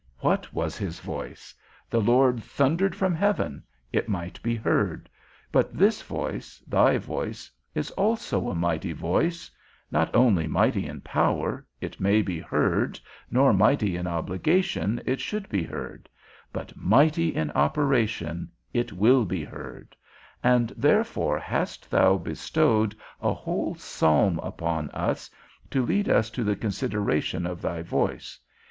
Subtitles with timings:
[0.21, 1.53] _What was his voice?
[1.87, 3.61] The Lord thundered from heaven,
[3.93, 5.07] it might be heard;
[5.51, 9.51] but this voice, thy voice, is also a mighty voice;
[9.91, 15.47] not only mighty in power, it may be heard, nor mighty in obligation, it should
[15.49, 16.09] be heard;
[16.51, 19.95] but mighty in operation, it will be heard;
[20.41, 25.29] and therefore hast thou bestowed a whole psalm upon us,
[25.69, 28.39] to lead us to the consideration of thy voice.